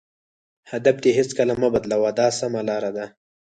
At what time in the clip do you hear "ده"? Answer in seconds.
2.97-3.05